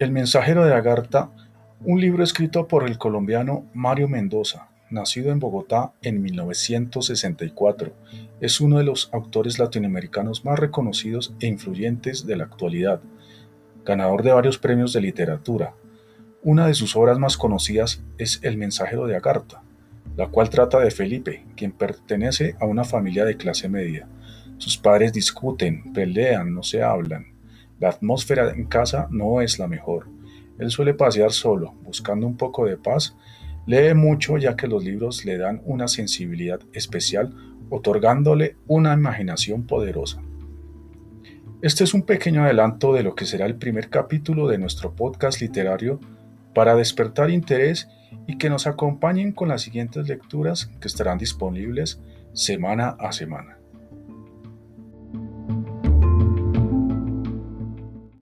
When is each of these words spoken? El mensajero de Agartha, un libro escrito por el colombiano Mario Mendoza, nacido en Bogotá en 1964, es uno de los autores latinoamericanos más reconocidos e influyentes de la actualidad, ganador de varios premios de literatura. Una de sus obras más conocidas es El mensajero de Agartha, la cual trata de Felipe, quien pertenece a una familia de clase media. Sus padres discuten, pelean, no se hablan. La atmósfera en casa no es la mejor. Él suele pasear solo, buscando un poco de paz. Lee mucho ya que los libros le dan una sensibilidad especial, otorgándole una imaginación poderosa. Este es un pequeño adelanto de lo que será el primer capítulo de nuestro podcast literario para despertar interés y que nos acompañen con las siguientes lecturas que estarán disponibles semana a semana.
El 0.00 0.12
mensajero 0.12 0.64
de 0.64 0.72
Agartha, 0.72 1.30
un 1.84 2.00
libro 2.00 2.24
escrito 2.24 2.66
por 2.66 2.88
el 2.88 2.96
colombiano 2.96 3.66
Mario 3.74 4.08
Mendoza, 4.08 4.70
nacido 4.88 5.30
en 5.30 5.40
Bogotá 5.40 5.92
en 6.00 6.22
1964, 6.22 7.92
es 8.40 8.62
uno 8.62 8.78
de 8.78 8.84
los 8.84 9.10
autores 9.12 9.58
latinoamericanos 9.58 10.42
más 10.42 10.58
reconocidos 10.58 11.34
e 11.38 11.48
influyentes 11.48 12.26
de 12.26 12.34
la 12.34 12.44
actualidad, 12.44 13.02
ganador 13.84 14.22
de 14.22 14.32
varios 14.32 14.56
premios 14.56 14.94
de 14.94 15.02
literatura. 15.02 15.74
Una 16.42 16.66
de 16.66 16.72
sus 16.72 16.96
obras 16.96 17.18
más 17.18 17.36
conocidas 17.36 18.02
es 18.16 18.40
El 18.42 18.56
mensajero 18.56 19.06
de 19.06 19.16
Agartha, 19.16 19.62
la 20.16 20.28
cual 20.28 20.48
trata 20.48 20.78
de 20.78 20.92
Felipe, 20.92 21.44
quien 21.56 21.72
pertenece 21.72 22.56
a 22.58 22.64
una 22.64 22.84
familia 22.84 23.26
de 23.26 23.36
clase 23.36 23.68
media. 23.68 24.08
Sus 24.56 24.78
padres 24.78 25.12
discuten, 25.12 25.92
pelean, 25.92 26.54
no 26.54 26.62
se 26.62 26.82
hablan. 26.82 27.29
La 27.80 27.88
atmósfera 27.88 28.52
en 28.52 28.66
casa 28.66 29.08
no 29.10 29.40
es 29.40 29.58
la 29.58 29.66
mejor. 29.66 30.06
Él 30.58 30.70
suele 30.70 30.92
pasear 30.92 31.32
solo, 31.32 31.72
buscando 31.82 32.26
un 32.26 32.36
poco 32.36 32.66
de 32.66 32.76
paz. 32.76 33.16
Lee 33.66 33.94
mucho 33.94 34.36
ya 34.36 34.54
que 34.54 34.68
los 34.68 34.84
libros 34.84 35.24
le 35.24 35.38
dan 35.38 35.62
una 35.64 35.88
sensibilidad 35.88 36.60
especial, 36.74 37.34
otorgándole 37.70 38.56
una 38.66 38.92
imaginación 38.92 39.66
poderosa. 39.66 40.20
Este 41.62 41.84
es 41.84 41.94
un 41.94 42.02
pequeño 42.02 42.44
adelanto 42.44 42.92
de 42.92 43.02
lo 43.02 43.14
que 43.14 43.24
será 43.24 43.46
el 43.46 43.56
primer 43.56 43.88
capítulo 43.88 44.46
de 44.46 44.58
nuestro 44.58 44.94
podcast 44.94 45.40
literario 45.40 46.00
para 46.54 46.74
despertar 46.74 47.30
interés 47.30 47.88
y 48.26 48.36
que 48.36 48.50
nos 48.50 48.66
acompañen 48.66 49.32
con 49.32 49.48
las 49.48 49.62
siguientes 49.62 50.06
lecturas 50.06 50.70
que 50.80 50.88
estarán 50.88 51.16
disponibles 51.16 52.00
semana 52.34 52.96
a 52.98 53.12
semana. 53.12 53.59